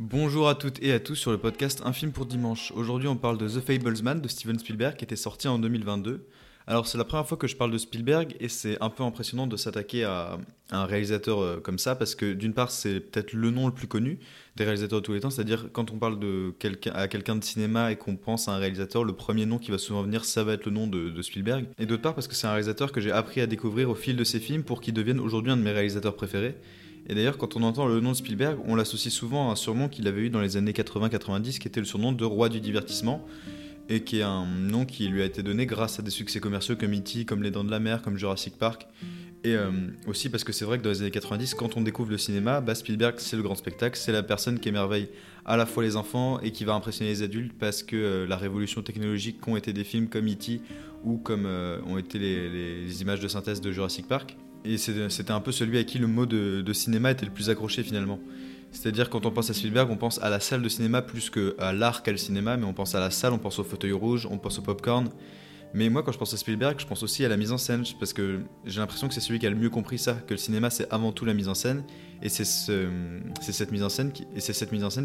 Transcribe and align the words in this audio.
Bonjour 0.00 0.48
à 0.48 0.54
toutes 0.54 0.80
et 0.80 0.92
à 0.92 1.00
tous 1.00 1.16
sur 1.16 1.32
le 1.32 1.38
podcast 1.38 1.82
Un 1.84 1.92
film 1.92 2.12
pour 2.12 2.24
dimanche. 2.24 2.70
Aujourd'hui, 2.76 3.08
on 3.08 3.16
parle 3.16 3.36
de 3.36 3.48
The 3.48 3.60
Fablesman 3.60 4.20
de 4.20 4.28
Steven 4.28 4.56
Spielberg 4.56 4.94
qui 4.94 5.02
était 5.02 5.16
sorti 5.16 5.48
en 5.48 5.58
2022. 5.58 6.24
Alors, 6.68 6.86
c'est 6.86 6.98
la 6.98 7.04
première 7.04 7.26
fois 7.26 7.36
que 7.36 7.48
je 7.48 7.56
parle 7.56 7.72
de 7.72 7.78
Spielberg 7.78 8.36
et 8.38 8.48
c'est 8.48 8.80
un 8.80 8.90
peu 8.90 9.02
impressionnant 9.02 9.48
de 9.48 9.56
s'attaquer 9.56 10.04
à, 10.04 10.38
un 10.70 10.84
réalisateur 10.84 11.40
euh, 11.40 11.58
comme 11.58 11.80
ça 11.80 11.96
parce 11.96 12.14
que 12.14 12.32
d'une 12.32 12.54
part, 12.54 12.70
c'est 12.70 13.00
peut-être 13.00 13.32
le 13.32 13.50
nom 13.50 13.66
le 13.66 13.74
plus 13.74 13.88
connu 13.88 14.20
des 14.54 14.62
réalisateurs 14.62 15.00
de 15.00 15.04
tous 15.04 15.14
les 15.14 15.20
temps, 15.20 15.30
c'est-à-dire 15.30 15.68
quand 15.72 15.90
on 15.90 15.98
parle 15.98 16.20
de 16.20 16.54
quelqu'un 16.60 16.92
à 16.92 17.08
quelqu'un 17.08 17.34
de 17.34 17.42
cinéma 17.42 17.90
et 17.90 17.96
qu'on 17.96 18.14
pense 18.14 18.46
à 18.46 18.52
un 18.52 18.58
réalisateur, 18.58 19.02
le 19.02 19.14
premier 19.14 19.46
nom 19.46 19.58
qui 19.58 19.72
va 19.72 19.78
souvent 19.78 20.02
venir, 20.02 20.24
ça 20.24 20.44
va 20.44 20.52
être 20.52 20.66
le 20.66 20.70
nom 20.70 20.86
de, 20.86 21.10
de 21.10 21.22
Spielberg. 21.22 21.66
Et 21.76 21.86
d'autre 21.86 22.02
part, 22.02 22.14
parce 22.14 22.28
que 22.28 22.36
c'est 22.36 22.46
un 22.46 22.52
réalisateur 22.52 22.92
que 22.92 23.00
j'ai 23.00 23.10
appris 23.10 23.40
à 23.40 23.48
découvrir 23.48 23.90
au 23.90 23.96
fil 23.96 24.14
de 24.14 24.22
ses 24.22 24.38
films 24.38 24.62
pour 24.62 24.80
qu'il 24.80 24.94
devienne 24.94 25.18
aujourd'hui 25.18 25.50
un 25.50 25.56
de 25.56 25.62
mes 25.62 25.72
réalisateurs 25.72 26.14
préférés. 26.14 26.54
Et 27.08 27.14
d'ailleurs, 27.14 27.38
quand 27.38 27.56
on 27.56 27.62
entend 27.62 27.86
le 27.86 28.00
nom 28.00 28.10
de 28.10 28.16
Spielberg, 28.16 28.58
on 28.66 28.74
l'associe 28.74 29.12
souvent 29.12 29.48
à 29.48 29.52
un 29.52 29.56
surnom 29.56 29.88
qu'il 29.88 30.06
avait 30.08 30.22
eu 30.22 30.30
dans 30.30 30.40
les 30.40 30.56
années 30.56 30.72
80-90, 30.72 31.58
qui 31.58 31.68
était 31.68 31.80
le 31.80 31.86
surnom 31.86 32.12
de 32.12 32.24
roi 32.24 32.48
du 32.48 32.60
divertissement, 32.60 33.24
et 33.88 34.02
qui 34.02 34.18
est 34.18 34.22
un 34.22 34.44
nom 34.44 34.84
qui 34.84 35.08
lui 35.08 35.22
a 35.22 35.24
été 35.24 35.42
donné 35.42 35.64
grâce 35.64 35.98
à 35.98 36.02
des 36.02 36.10
succès 36.10 36.40
commerciaux 36.40 36.76
comme 36.76 36.94
E.T., 36.94 37.24
comme 37.24 37.42
Les 37.42 37.50
Dents 37.50 37.64
de 37.64 37.70
la 37.70 37.80
Mer, 37.80 38.02
comme 38.02 38.18
Jurassic 38.18 38.58
Park. 38.58 38.86
Et 39.44 39.54
euh, 39.54 39.70
aussi 40.06 40.28
parce 40.30 40.42
que 40.42 40.52
c'est 40.52 40.64
vrai 40.64 40.78
que 40.78 40.82
dans 40.82 40.90
les 40.90 41.00
années 41.00 41.12
90, 41.12 41.54
quand 41.54 41.76
on 41.76 41.80
découvre 41.80 42.10
le 42.10 42.18
cinéma, 42.18 42.60
bah 42.60 42.74
Spielberg, 42.74 43.14
c'est 43.18 43.36
le 43.36 43.42
grand 43.42 43.54
spectacle, 43.54 43.96
c'est 43.96 44.12
la 44.12 44.24
personne 44.24 44.58
qui 44.58 44.68
émerveille 44.68 45.08
à 45.46 45.56
la 45.56 45.64
fois 45.64 45.84
les 45.84 45.96
enfants 45.96 46.40
et 46.40 46.50
qui 46.50 46.64
va 46.64 46.74
impressionner 46.74 47.10
les 47.10 47.22
adultes 47.22 47.52
parce 47.56 47.84
que 47.84 47.96
euh, 47.96 48.26
la 48.26 48.36
révolution 48.36 48.82
technologique 48.82 49.40
qu'ont 49.40 49.56
été 49.56 49.72
des 49.72 49.84
films 49.84 50.08
comme 50.08 50.28
E.T. 50.28 50.60
ou 51.04 51.18
comme 51.18 51.46
euh, 51.46 51.80
ont 51.86 51.98
été 51.98 52.18
les, 52.18 52.48
les 52.84 53.00
images 53.00 53.20
de 53.20 53.28
synthèse 53.28 53.60
de 53.60 53.70
Jurassic 53.70 54.08
Park. 54.08 54.36
Et 54.64 54.76
c'était 54.76 55.30
un 55.30 55.40
peu 55.40 55.52
celui 55.52 55.78
à 55.78 55.84
qui 55.84 55.98
le 55.98 56.06
mot 56.06 56.26
de, 56.26 56.72
cinéma 56.72 57.10
était 57.10 57.26
le 57.26 57.32
plus 57.32 57.50
accroché 57.50 57.82
finalement. 57.82 58.18
C'est-à-dire 58.70 59.08
quand 59.08 59.24
on 59.24 59.30
pense 59.30 59.48
à 59.48 59.54
Spielberg, 59.54 59.90
on 59.90 59.96
pense 59.96 60.20
à 60.22 60.28
la 60.28 60.40
salle 60.40 60.62
de 60.62 60.68
cinéma 60.68 61.00
plus 61.00 61.30
qu'à 61.30 61.72
l'art 61.72 62.02
qu'à 62.02 62.12
le 62.12 62.18
cinéma, 62.18 62.56
mais 62.56 62.66
on 62.66 62.74
pense 62.74 62.94
à 62.94 63.00
la 63.00 63.10
salle, 63.10 63.32
on 63.32 63.38
pense 63.38 63.58
au 63.58 63.64
fauteuil 63.64 63.92
rouge, 63.92 64.28
on 64.30 64.36
pense 64.36 64.58
au 64.58 64.62
popcorn. 64.62 65.08
Mais 65.74 65.88
moi, 65.90 66.02
quand 66.02 66.12
je 66.12 66.18
pense 66.18 66.32
à 66.32 66.36
Spielberg, 66.36 66.78
je 66.78 66.86
pense 66.86 67.02
aussi 67.02 67.24
à 67.24 67.28
la 67.28 67.36
mise 67.36 67.52
en 67.52 67.58
scène, 67.58 67.84
parce 67.98 68.12
que 68.12 68.40
j'ai 68.64 68.80
l'impression 68.80 69.08
que 69.08 69.14
c'est 69.14 69.20
celui 69.20 69.38
qui 69.38 69.46
a 69.46 69.50
le 69.50 69.56
mieux 69.56 69.70
compris 69.70 69.98
ça, 69.98 70.14
que 70.14 70.34
le 70.34 70.38
cinéma 70.38 70.70
c'est 70.70 70.90
avant 70.92 71.12
tout 71.12 71.24
la 71.24 71.34
mise 71.34 71.48
en 71.48 71.54
scène, 71.54 71.84
et 72.22 72.28
c'est 72.28 72.44
cette 72.44 73.72
mise 73.72 73.82
en 73.82 73.88
scène 73.88 74.12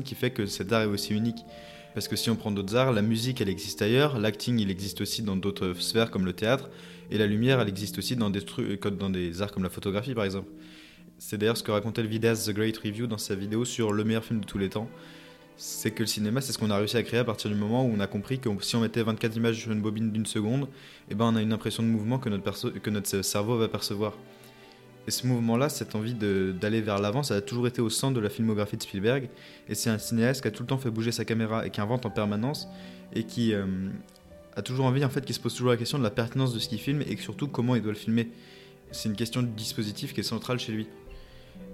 qui 0.04 0.16
fait 0.16 0.32
que 0.32 0.46
cet 0.46 0.72
art 0.72 0.82
est 0.82 0.88
aussi 0.88 1.14
unique. 1.14 1.46
Parce 1.94 2.08
que 2.08 2.16
si 2.16 2.30
on 2.30 2.36
prend 2.36 2.52
d'autres 2.52 2.76
arts, 2.76 2.92
la 2.92 3.04
musique 3.04 3.40
elle 3.40 3.50
existe 3.50 3.82
ailleurs, 3.82 4.20
l'acting 4.20 4.60
il 4.60 4.72
existe 4.72 5.02
aussi 5.02 5.22
dans 5.22 5.36
d'autres 5.36 5.74
sphères 5.74 6.10
comme 6.10 6.26
le 6.26 6.34
théâtre, 6.34 6.70
et 7.12 7.18
la 7.18 7.28
lumière 7.28 7.60
elle 7.60 7.70
existe 7.70 8.00
aussi 8.00 8.16
dans 8.16 8.32
des 8.32 8.42
trucs, 8.42 8.82
dans 8.88 9.12
des 9.12 9.42
arts 9.42 9.52
comme 9.52 9.64
la 9.64 9.70
photographie 9.70 10.16
par 10.16 10.26
exemple. 10.26 10.50
C'est 11.20 11.38
d'ailleurs 11.38 11.58
ce 11.58 11.64
que 11.64 11.72
racontait 11.72 12.02
le 12.02 12.10
vidéaste 12.10 12.48
The 12.48 12.56
Great 12.56 12.78
Review 12.78 13.06
dans 13.06 13.20
sa 13.20 13.36
vidéo 13.36 13.64
sur 13.64 13.94
le 13.94 14.04
meilleur 14.04 14.26
film 14.26 14.40
de 14.42 14.46
tous 14.46 14.58
les 14.58 14.70
temps. 14.70 14.90
C'est 15.56 15.92
que 15.92 16.02
le 16.02 16.08
cinéma, 16.08 16.42
c'est 16.42 16.52
ce 16.52 16.58
qu'on 16.58 16.72
a 16.72 16.78
réussi 16.78 16.98
à 16.98 17.04
créer 17.04 17.20
à 17.20 17.24
partir 17.24 17.50
du 17.52 17.56
moment 17.56 17.86
où 17.86 17.94
on 17.96 18.00
a 18.00 18.08
compris 18.08 18.40
que 18.40 18.50
si 18.62 18.76
on 18.76 18.82
mettait 18.82 19.04
24 19.04 19.36
images 19.38 19.62
sur 19.62 19.72
une 19.72 19.82
bobine 19.82 20.12
d'une 20.12 20.26
seconde, 20.26 20.68
eh 21.12 21.16
ben 21.16 21.26
on 21.26 21.36
a 21.36 21.42
une 21.44 21.54
impression 21.54 21.84
de 21.84 21.88
mouvement 21.88 22.18
que 22.18 22.28
notre, 22.28 22.72
que 22.72 22.90
notre 22.90 23.22
cerveau 23.22 23.58
va 23.58 23.68
percevoir. 23.68 24.14
Et 25.08 25.12
ce 25.12 25.28
mouvement-là, 25.28 25.70
cette 25.70 25.96
envie 25.96 26.14
d'aller 26.14 26.82
vers 26.82 27.00
l'avant, 27.00 27.24
ça 27.24 27.36
a 27.36 27.42
toujours 27.42 27.68
été 27.68 27.82
au 27.82 27.90
centre 27.90 28.14
de 28.14 28.22
la 28.22 28.30
filmographie 28.30 28.78
de 28.78 28.84
Spielberg. 28.84 29.30
Et 29.68 29.76
c'est 29.76 29.90
un 29.90 29.98
cinéaste 29.98 30.42
qui 30.42 30.48
a 30.48 30.52
tout 30.52 30.64
le 30.64 30.68
temps 30.68 30.78
fait 30.78 30.90
bouger 30.90 31.12
sa 31.12 31.26
caméra 31.26 31.66
et 31.66 31.70
qui 31.70 31.82
invente 31.82 32.06
en 32.06 32.10
permanence 32.10 32.68
et 33.14 33.24
qui 33.24 33.54
euh, 33.54 33.66
a 34.56 34.62
toujours 34.62 34.86
envie, 34.86 35.04
en 35.04 35.10
fait, 35.10 35.26
qui 35.26 35.34
se 35.34 35.40
pose 35.40 35.54
toujours 35.54 35.72
la 35.72 35.78
question 35.78 35.98
de 35.98 36.04
la 36.04 36.10
pertinence 36.10 36.54
de 36.54 36.60
ce 36.60 36.70
qu'il 36.70 36.80
filme 36.80 37.02
et 37.02 37.18
surtout 37.18 37.48
comment 37.48 37.76
il 37.76 37.82
doit 37.82 37.92
le 37.92 37.98
filmer. 37.98 38.30
C'est 38.92 39.10
une 39.10 39.16
question 39.16 39.42
de 39.42 39.48
dispositif 39.48 40.14
qui 40.14 40.22
est 40.22 40.24
centrale 40.24 40.60
chez 40.60 40.72
lui. 40.72 40.88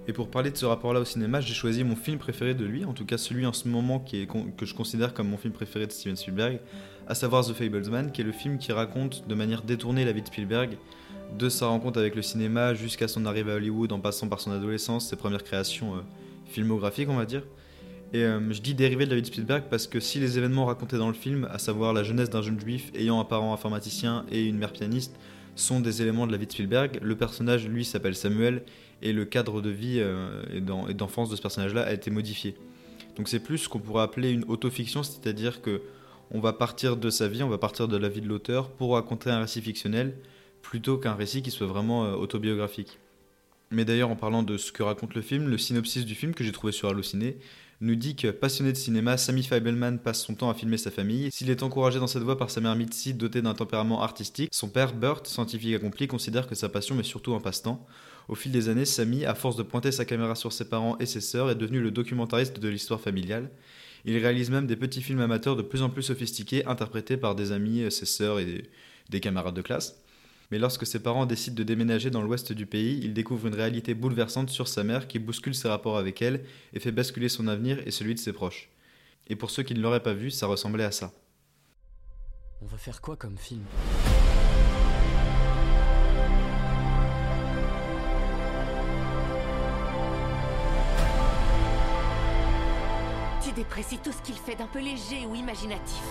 Et 0.08 0.12
pour 0.12 0.28
parler 0.28 0.50
de 0.50 0.56
ce 0.56 0.66
rapport-là 0.66 1.00
au 1.00 1.04
cinéma, 1.04 1.40
j'ai 1.40 1.54
choisi 1.54 1.84
mon 1.84 1.94
film 1.94 2.18
préféré 2.18 2.54
de 2.54 2.64
lui, 2.64 2.84
en 2.84 2.92
tout 2.92 3.04
cas 3.04 3.18
celui 3.18 3.46
en 3.46 3.52
ce 3.52 3.68
moment 3.68 4.00
qui 4.00 4.22
est, 4.22 4.26
que 4.26 4.66
je 4.66 4.74
considère 4.74 5.14
comme 5.14 5.28
mon 5.28 5.36
film 5.36 5.52
préféré 5.52 5.86
de 5.86 5.92
Steven 5.92 6.16
Spielberg, 6.16 6.58
à 7.06 7.14
savoir 7.14 7.46
The 7.46 7.52
Fablesman, 7.52 8.10
qui 8.10 8.22
est 8.22 8.24
le 8.24 8.32
film 8.32 8.58
qui 8.58 8.72
raconte 8.72 9.28
de 9.28 9.34
manière 9.34 9.62
détournée 9.62 10.04
la 10.04 10.12
vie 10.12 10.22
de 10.22 10.26
Spielberg, 10.26 10.78
de 11.38 11.48
sa 11.48 11.66
rencontre 11.66 11.98
avec 11.98 12.14
le 12.16 12.22
cinéma 12.22 12.74
jusqu'à 12.74 13.08
son 13.08 13.24
arrivée 13.26 13.52
à 13.52 13.56
Hollywood, 13.56 13.92
en 13.92 14.00
passant 14.00 14.28
par 14.28 14.40
son 14.40 14.50
adolescence, 14.50 15.08
ses 15.08 15.16
premières 15.16 15.44
créations 15.44 15.94
euh, 15.94 16.00
filmographiques, 16.46 17.08
on 17.08 17.16
va 17.16 17.26
dire. 17.26 17.42
Et 18.12 18.24
euh, 18.24 18.40
je 18.52 18.60
dis 18.60 18.74
dérivé 18.74 19.04
de 19.04 19.10
la 19.10 19.16
vie 19.16 19.22
de 19.22 19.26
Spielberg 19.26 19.64
parce 19.70 19.86
que 19.86 20.00
si 20.00 20.18
les 20.18 20.36
événements 20.36 20.64
racontés 20.64 20.98
dans 20.98 21.08
le 21.08 21.14
film, 21.14 21.48
à 21.52 21.58
savoir 21.58 21.92
la 21.92 22.02
jeunesse 22.02 22.30
d'un 22.30 22.42
jeune 22.42 22.58
juif 22.58 22.90
ayant 22.94 23.20
un 23.20 23.24
parent 23.24 23.52
informaticien 23.54 24.24
et 24.32 24.44
une 24.44 24.58
mère 24.58 24.72
pianiste, 24.72 25.14
sont 25.60 25.80
des 25.80 26.02
éléments 26.02 26.26
de 26.26 26.32
la 26.32 26.38
vie 26.38 26.46
de 26.46 26.52
Spielberg, 26.52 26.98
le 27.02 27.16
personnage, 27.16 27.66
lui, 27.68 27.84
s'appelle 27.84 28.14
Samuel 28.14 28.62
et 29.02 29.12
le 29.12 29.24
cadre 29.24 29.62
de 29.62 29.70
vie 29.70 29.98
euh, 29.98 30.42
et 30.52 30.60
d'enfance 30.60 31.30
de 31.30 31.36
ce 31.36 31.42
personnage-là 31.42 31.82
a 31.82 31.92
été 31.92 32.10
modifié. 32.10 32.56
Donc 33.16 33.28
c'est 33.28 33.40
plus 33.40 33.58
ce 33.58 33.68
qu'on 33.68 33.78
pourrait 33.78 34.02
appeler 34.02 34.30
une 34.30 34.44
autofiction, 34.48 35.02
c'est-à-dire 35.02 35.62
que 35.62 35.82
on 36.32 36.40
va 36.40 36.52
partir 36.52 36.96
de 36.96 37.10
sa 37.10 37.26
vie, 37.26 37.42
on 37.42 37.48
va 37.48 37.58
partir 37.58 37.88
de 37.88 37.96
la 37.96 38.08
vie 38.08 38.20
de 38.20 38.28
l'auteur 38.28 38.70
pour 38.70 38.94
raconter 38.94 39.30
un 39.30 39.40
récit 39.40 39.60
fictionnel 39.60 40.14
plutôt 40.62 40.96
qu'un 40.98 41.14
récit 41.14 41.42
qui 41.42 41.50
soit 41.50 41.66
vraiment 41.66 42.04
euh, 42.04 42.14
autobiographique. 42.14 42.98
Mais 43.70 43.84
d'ailleurs, 43.84 44.10
en 44.10 44.16
parlant 44.16 44.42
de 44.42 44.56
ce 44.56 44.72
que 44.72 44.82
raconte 44.82 45.14
le 45.14 45.22
film, 45.22 45.48
le 45.48 45.58
synopsis 45.58 46.04
du 46.04 46.14
film 46.14 46.34
que 46.34 46.44
j'ai 46.44 46.52
trouvé 46.52 46.72
sur 46.72 46.88
Allociné 46.88 47.36
nous 47.80 47.94
dit 47.94 48.14
que 48.14 48.28
passionné 48.28 48.72
de 48.72 48.76
cinéma, 48.76 49.16
Sammy 49.16 49.42
Feibelman 49.42 49.98
passe 49.98 50.22
son 50.22 50.34
temps 50.34 50.50
à 50.50 50.54
filmer 50.54 50.76
sa 50.76 50.90
famille. 50.90 51.30
S'il 51.32 51.48
est 51.48 51.62
encouragé 51.62 51.98
dans 51.98 52.06
cette 52.06 52.22
voie 52.22 52.36
par 52.36 52.50
sa 52.50 52.60
mère 52.60 52.76
Mitzi, 52.76 53.14
dotée 53.14 53.40
d'un 53.40 53.54
tempérament 53.54 54.02
artistique, 54.02 54.50
son 54.52 54.68
père 54.68 54.92
Burt, 54.92 55.26
scientifique 55.26 55.74
accompli, 55.74 56.06
considère 56.06 56.46
que 56.46 56.54
sa 56.54 56.68
passion 56.68 57.00
est 57.00 57.04
surtout 57.04 57.34
un 57.34 57.40
passe-temps. 57.40 57.86
Au 58.28 58.34
fil 58.34 58.52
des 58.52 58.68
années, 58.68 58.84
Sammy, 58.84 59.24
à 59.24 59.34
force 59.34 59.56
de 59.56 59.62
pointer 59.62 59.92
sa 59.92 60.04
caméra 60.04 60.34
sur 60.34 60.52
ses 60.52 60.68
parents 60.68 60.98
et 60.98 61.06
ses 61.06 61.22
sœurs, 61.22 61.50
est 61.50 61.54
devenu 61.54 61.80
le 61.80 61.90
documentariste 61.90 62.60
de 62.60 62.68
l'histoire 62.68 63.00
familiale. 63.00 63.50
Il 64.04 64.16
réalise 64.18 64.50
même 64.50 64.66
des 64.66 64.76
petits 64.76 65.00
films 65.00 65.20
amateurs 65.20 65.56
de 65.56 65.62
plus 65.62 65.80
en 65.80 65.88
plus 65.88 66.02
sophistiqués, 66.02 66.66
interprétés 66.66 67.16
par 67.16 67.34
des 67.34 67.50
amis, 67.50 67.90
ses 67.90 68.06
sœurs 68.06 68.40
et 68.40 68.64
des 69.08 69.20
camarades 69.20 69.54
de 69.54 69.62
classe. 69.62 70.02
Mais 70.50 70.58
lorsque 70.58 70.84
ses 70.84 71.00
parents 71.00 71.26
décident 71.26 71.54
de 71.54 71.62
déménager 71.62 72.10
dans 72.10 72.22
l'ouest 72.22 72.52
du 72.52 72.66
pays, 72.66 72.98
il 73.02 73.14
découvre 73.14 73.46
une 73.46 73.54
réalité 73.54 73.94
bouleversante 73.94 74.50
sur 74.50 74.66
sa 74.66 74.82
mère 74.82 75.06
qui 75.06 75.20
bouscule 75.20 75.54
ses 75.54 75.68
rapports 75.68 75.96
avec 75.96 76.22
elle 76.22 76.44
et 76.72 76.80
fait 76.80 76.90
basculer 76.90 77.28
son 77.28 77.46
avenir 77.46 77.78
et 77.86 77.92
celui 77.92 78.14
de 78.14 78.18
ses 78.18 78.32
proches. 78.32 78.68
Et 79.28 79.36
pour 79.36 79.50
ceux 79.50 79.62
qui 79.62 79.74
ne 79.74 79.80
l'auraient 79.80 80.02
pas 80.02 80.12
vu, 80.12 80.30
ça 80.30 80.48
ressemblait 80.48 80.84
à 80.84 80.90
ça. 80.90 81.12
On 82.62 82.66
va 82.66 82.76
faire 82.76 83.00
quoi 83.00 83.14
comme 83.16 83.38
film? 83.38 83.62
Tu 93.42 93.52
déprécies 93.52 93.98
tout 93.98 94.12
ce 94.12 94.20
qu'il 94.22 94.34
fait 94.34 94.56
d'un 94.56 94.66
peu 94.66 94.80
léger 94.80 95.26
ou 95.26 95.36
imaginatif. 95.36 96.02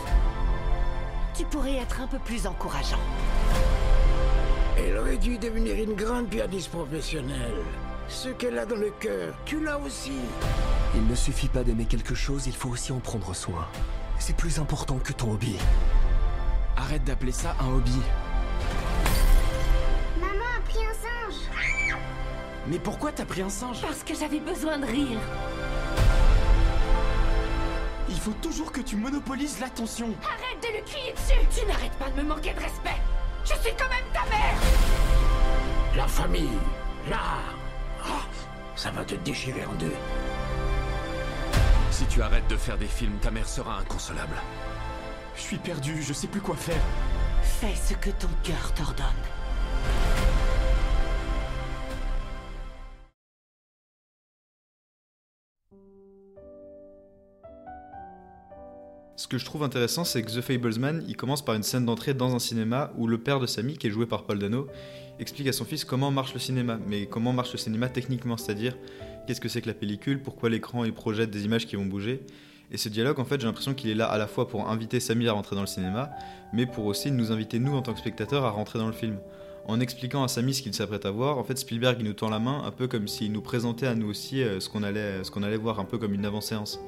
Tu 1.38 1.44
pourrais 1.44 1.76
être 1.76 2.02
un 2.02 2.08
peu 2.08 2.20
plus 2.20 2.48
encourageant. 2.48 3.00
Elle 4.82 4.98
aurait 4.98 5.18
dû 5.18 5.38
devenir 5.38 5.76
une 5.76 5.94
grande 5.94 6.30
pianiste 6.30 6.70
professionnelle. 6.70 7.64
Ce 8.08 8.30
qu'elle 8.30 8.58
a 8.58 8.66
dans 8.66 8.78
le 8.78 8.92
cœur, 8.92 9.34
tu 9.46 9.62
l'as 9.62 9.78
aussi. 9.78 10.14
Il 10.96 11.06
ne 11.06 11.16
suffit 11.16 11.50
pas 11.50 11.64
d'aimer 11.64 11.86
quelque 11.86 12.16
chose, 12.16 12.48
il 12.48 12.56
faut 12.56 12.70
aussi 12.70 12.92
en 12.92 13.00
prendre 13.00 13.36
soin. 13.36 13.68
C'est 14.20 14.36
plus 14.36 14.58
important 14.58 14.98
que 14.98 15.12
ton 15.12 15.34
hobby. 15.34 15.58
Arrête 16.78 17.04
d'appeler 17.04 17.34
ça 17.34 17.56
un 17.60 17.74
hobby. 17.74 18.00
Maman 20.20 20.46
a 20.58 20.62
pris 20.62 20.80
un 20.80 20.94
singe. 20.94 21.42
Mais 22.68 22.80
pourquoi 22.80 23.12
t'as 23.12 23.26
pris 23.26 23.42
un 23.42 23.50
singe? 23.50 23.82
Parce 23.82 24.04
que 24.04 24.16
j'avais 24.16 24.40
besoin 24.40 24.80
de 24.80 24.86
rire. 24.86 25.20
Il 28.08 28.18
faut 28.18 28.36
toujours 28.42 28.72
que 28.72 28.82
tu 28.82 28.96
monopolises 28.96 29.60
l'attention. 29.60 30.14
Arrête 30.24 30.64
de 30.64 30.78
lui 30.78 30.84
crier 30.86 31.14
dessus 31.14 31.60
Tu 31.60 31.66
n'arrêtes 31.68 31.94
pas 31.94 32.10
de 32.10 32.22
me 32.22 32.28
manquer 32.28 32.54
de 32.54 32.60
respect 32.60 33.02
Je 33.60 33.68
suis 33.68 33.76
quand 33.76 33.90
même 33.90 34.06
ta 34.14 34.24
mère 34.30 34.56
La 35.96 36.08
famille, 36.08 36.58
l'art. 37.10 37.56
Ah, 38.04 38.26
ça 38.76 38.90
va 38.92 39.04
te 39.04 39.16
déchirer 39.16 39.66
en 39.66 39.74
deux. 39.74 39.94
Si 41.92 42.06
tu 42.06 42.22
arrêtes 42.22 42.48
de 42.48 42.56
faire 42.56 42.78
des 42.78 42.88
films, 42.88 43.18
ta 43.22 43.32
mère 43.32 43.48
sera 43.48 43.80
inconsolable. 43.80 44.36
Je 45.36 45.42
suis 45.42 45.58
perdu, 45.58 46.02
je 46.02 46.14
sais 46.14 46.28
plus 46.28 46.42
quoi 46.42 46.56
faire. 46.56 46.82
Fais 47.44 47.76
ce 47.76 47.94
que 47.96 48.10
ton 48.12 48.30
cœur 48.44 48.74
t'ordonne. 48.74 49.06
Que 59.30 59.38
je 59.38 59.46
trouve 59.46 59.64
intéressant, 59.64 60.04
c'est 60.04 60.24
que 60.24 60.32
The 60.32 60.42
Fablesman, 60.42 61.04
il 61.08 61.16
commence 61.16 61.46
par 61.46 61.54
une 61.54 61.62
scène 61.62 61.86
d'entrée 61.86 62.16
dans 62.16 62.36
un 62.36 62.40
cinéma 62.40 62.92
où 62.98 63.06
le 63.06 63.20
père 63.20 63.40
de 63.40 63.46
Sammy, 63.46 63.78
qui 63.78 63.88
est 63.88 63.92
joué 63.92 64.08
par 64.08 64.24
Paul 64.24 64.40
Dano, 64.40 64.68
explique 65.20 65.48
à 65.48 65.54
son 65.54 65.66
fils 65.66 65.86
comment 65.86 66.10
marche 66.10 66.34
le 66.34 66.40
cinéma, 66.40 66.80
mais 66.88 67.06
comment 67.06 67.32
marche 67.32 67.52
le 67.52 67.60
cinéma 67.60 67.90
techniquement, 67.90 68.38
c'est-à-dire 68.38 68.76
qu'est-ce 69.28 69.40
que 69.40 69.48
c'est 69.48 69.62
que 69.62 69.68
la 69.68 69.76
pellicule, 69.76 70.20
pourquoi 70.20 70.50
l'écran 70.50 70.84
il 70.84 70.94
projette 70.94 71.30
des 71.30 71.46
images 71.46 71.68
qui 71.68 71.76
vont 71.76 71.86
bouger. 71.86 72.22
Et 72.72 72.78
ce 72.78 72.90
dialogue, 72.90 73.20
en 73.20 73.26
fait, 73.26 73.40
j'ai 73.40 73.46
l'impression 73.46 73.76
qu'il 73.76 73.92
est 73.92 73.96
là 73.96 74.08
à 74.08 74.18
la 74.18 74.26
fois 74.26 74.48
pour 74.48 74.68
inviter 74.68 75.00
Sammy 75.00 75.28
à 75.28 75.34
rentrer 75.34 75.56
dans 75.56 75.62
le 75.62 75.68
cinéma, 75.68 76.10
mais 76.52 76.66
pour 76.66 76.86
aussi 76.86 77.12
nous 77.12 77.32
inviter, 77.32 77.60
nous, 77.60 77.76
en 77.76 77.84
tant 77.84 77.94
que 77.94 78.00
spectateurs, 78.00 78.46
à 78.46 78.50
rentrer 78.50 78.80
dans 78.80 78.88
le 78.88 78.94
film. 78.94 79.20
En 79.68 79.80
expliquant 79.80 80.24
à 80.24 80.28
Sammy 80.28 80.56
ce 80.56 80.64
qu'il 80.64 80.74
s'apprête 80.74 81.06
à 81.06 81.12
voir, 81.12 81.38
en 81.38 81.44
fait, 81.44 81.58
Spielberg, 81.58 82.02
nous 82.02 82.14
tend 82.14 82.30
la 82.30 82.40
main, 82.40 82.64
un 82.66 82.72
peu 82.72 82.88
comme 82.88 83.08
s'il 83.08 83.32
nous 83.32 83.42
présentait 83.42 83.86
à 83.86 83.94
nous 83.94 84.10
aussi 84.10 84.42
euh, 84.42 84.60
ce 84.60 84.70
qu'on 84.70 84.82
allait, 84.82 85.24
ce 85.24 85.30
qu'on 85.30 85.44
allait 85.44 85.58
voir, 85.58 85.80
un 85.80 85.86
peu 85.86 86.00
comme 86.00 86.16
une 86.16 86.26
avant-séance. 86.26 86.80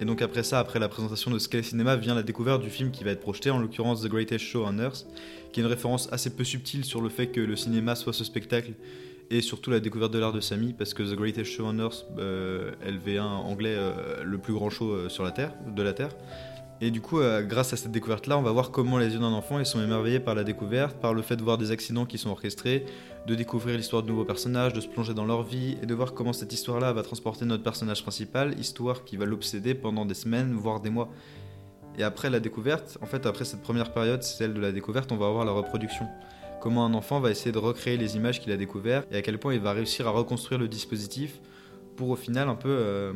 Et 0.00 0.04
donc 0.04 0.20
après 0.20 0.42
ça, 0.42 0.58
après 0.58 0.78
la 0.78 0.88
présentation 0.88 1.30
de 1.30 1.38
ce 1.38 1.48
qu'est 1.48 1.58
le 1.58 1.62
cinéma, 1.62 1.96
vient 1.96 2.14
la 2.14 2.22
découverte 2.22 2.62
du 2.62 2.70
film 2.70 2.90
qui 2.90 3.02
va 3.02 3.12
être 3.12 3.20
projeté, 3.20 3.50
en 3.50 3.58
l'occurrence 3.58 4.02
The 4.02 4.08
Greatest 4.08 4.44
Show 4.44 4.64
on 4.66 4.78
Earth, 4.78 5.06
qui 5.52 5.60
est 5.60 5.62
une 5.62 5.68
référence 5.68 6.12
assez 6.12 6.30
peu 6.30 6.44
subtile 6.44 6.84
sur 6.84 7.00
le 7.00 7.08
fait 7.08 7.28
que 7.28 7.40
le 7.40 7.56
cinéma 7.56 7.94
soit 7.94 8.12
ce 8.12 8.24
spectacle, 8.24 8.72
et 9.30 9.40
surtout 9.40 9.70
la 9.70 9.80
découverte 9.80 10.12
de 10.12 10.18
l'art 10.18 10.32
de 10.32 10.40
Samy, 10.40 10.72
parce 10.72 10.94
que 10.94 11.02
The 11.02 11.16
Greatest 11.16 11.50
Show 11.50 11.64
on 11.66 11.78
Earth, 11.78 12.06
euh, 12.18 12.72
LV1 12.86 13.22
anglais, 13.22 13.74
euh, 13.76 14.22
le 14.22 14.38
plus 14.38 14.52
grand 14.52 14.70
show 14.70 14.90
euh, 14.90 15.08
sur 15.08 15.24
la 15.24 15.30
Terre, 15.30 15.54
de 15.74 15.82
la 15.82 15.92
Terre. 15.92 16.10
Et 16.82 16.90
du 16.90 17.00
coup, 17.00 17.20
euh, 17.20 17.42
grâce 17.42 17.72
à 17.72 17.76
cette 17.76 17.90
découverte-là, 17.90 18.36
on 18.36 18.42
va 18.42 18.50
voir 18.50 18.70
comment 18.70 18.98
les 18.98 19.14
yeux 19.14 19.18
d'un 19.18 19.32
enfant 19.32 19.58
ils 19.58 19.64
sont 19.64 19.82
émerveillés 19.82 20.20
par 20.20 20.34
la 20.34 20.44
découverte, 20.44 20.98
par 21.00 21.14
le 21.14 21.22
fait 21.22 21.36
de 21.36 21.42
voir 21.42 21.56
des 21.56 21.70
accidents 21.70 22.04
qui 22.04 22.18
sont 22.18 22.28
orchestrés, 22.28 22.84
de 23.26 23.34
découvrir 23.34 23.78
l'histoire 23.78 24.02
de 24.02 24.08
nouveaux 24.08 24.26
personnages, 24.26 24.74
de 24.74 24.80
se 24.82 24.88
plonger 24.88 25.14
dans 25.14 25.24
leur 25.24 25.42
vie 25.42 25.78
et 25.82 25.86
de 25.86 25.94
voir 25.94 26.12
comment 26.12 26.34
cette 26.34 26.52
histoire-là 26.52 26.92
va 26.92 27.02
transporter 27.02 27.46
notre 27.46 27.62
personnage 27.62 28.02
principal, 28.02 28.58
histoire 28.58 29.04
qui 29.04 29.16
va 29.16 29.24
l'obséder 29.24 29.74
pendant 29.74 30.04
des 30.04 30.14
semaines, 30.14 30.52
voire 30.52 30.80
des 30.80 30.90
mois. 30.90 31.08
Et 31.98 32.02
après 32.02 32.28
la 32.28 32.40
découverte, 32.40 32.98
en 33.00 33.06
fait, 33.06 33.24
après 33.24 33.46
cette 33.46 33.62
première 33.62 33.92
période, 33.92 34.22
celle 34.22 34.52
de 34.52 34.60
la 34.60 34.70
découverte, 34.70 35.10
on 35.12 35.16
va 35.16 35.28
avoir 35.28 35.46
la 35.46 35.52
reproduction. 35.52 36.06
Comment 36.60 36.84
un 36.84 36.92
enfant 36.92 37.20
va 37.20 37.30
essayer 37.30 37.52
de 37.52 37.58
recréer 37.58 37.96
les 37.96 38.16
images 38.16 38.38
qu'il 38.38 38.52
a 38.52 38.56
découvertes 38.58 39.08
et 39.10 39.16
à 39.16 39.22
quel 39.22 39.38
point 39.38 39.54
il 39.54 39.60
va 39.60 39.72
réussir 39.72 40.06
à 40.06 40.10
reconstruire 40.10 40.60
le 40.60 40.68
dispositif 40.68 41.40
pour 41.96 42.10
au 42.10 42.16
final 42.16 42.50
un 42.50 42.54
peu 42.54 42.68
euh, 42.68 43.12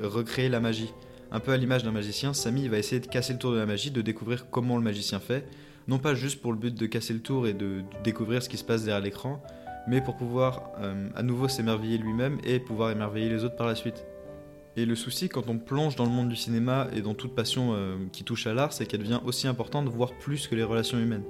recréer 0.00 0.48
la 0.48 0.58
magie. 0.58 0.92
Un 1.32 1.40
peu 1.40 1.52
à 1.52 1.56
l'image 1.56 1.82
d'un 1.82 1.92
magicien, 1.92 2.32
Samy 2.34 2.68
va 2.68 2.78
essayer 2.78 3.00
de 3.00 3.06
casser 3.06 3.32
le 3.32 3.38
tour 3.38 3.52
de 3.52 3.58
la 3.58 3.66
magie, 3.66 3.90
de 3.90 4.00
découvrir 4.00 4.48
comment 4.50 4.76
le 4.76 4.82
magicien 4.82 5.18
fait, 5.18 5.48
non 5.88 5.98
pas 5.98 6.14
juste 6.14 6.40
pour 6.40 6.52
le 6.52 6.58
but 6.58 6.74
de 6.74 6.86
casser 6.86 7.14
le 7.14 7.20
tour 7.20 7.46
et 7.46 7.52
de, 7.52 7.82
découvrir 8.04 8.42
ce 8.42 8.48
qui 8.48 8.56
se 8.56 8.64
passe 8.64 8.84
derrière 8.84 9.02
l'écran, 9.02 9.42
mais 9.88 10.00
pour 10.00 10.16
pouvoir 10.16 10.70
euh, 10.80 11.08
à 11.14 11.22
nouveau 11.22 11.48
s'émerveiller 11.48 11.98
lui-même 11.98 12.38
et 12.44 12.58
pouvoir 12.58 12.90
émerveiller 12.90 13.28
les 13.28 13.44
autres 13.44 13.56
par 13.56 13.66
la 13.66 13.74
suite. 13.74 14.04
Et 14.76 14.84
le 14.84 14.94
souci 14.94 15.28
quand 15.28 15.48
on 15.48 15.58
plonge 15.58 15.96
dans 15.96 16.04
le 16.04 16.10
monde 16.10 16.28
du 16.28 16.36
cinéma 16.36 16.88
et 16.92 17.00
dans 17.00 17.14
toute 17.14 17.34
passion 17.34 17.72
euh, 17.74 17.96
qui 18.12 18.24
touche 18.24 18.46
à 18.46 18.54
l'art, 18.54 18.72
c'est 18.72 18.86
qu'elle 18.86 19.00
devient 19.00 19.20
aussi 19.24 19.48
importante, 19.48 19.88
voire 19.88 20.12
plus 20.18 20.46
que 20.48 20.54
les 20.54 20.64
relations 20.64 20.98
humaines. 20.98 21.24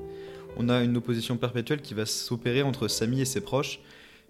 On 0.56 0.68
a 0.68 0.82
une 0.82 0.96
opposition 0.96 1.36
perpétuelle 1.36 1.80
qui 1.80 1.94
va 1.94 2.06
s'opérer 2.06 2.62
entre 2.62 2.88
Samy 2.88 3.20
et 3.20 3.24
ses 3.24 3.40
proches, 3.40 3.80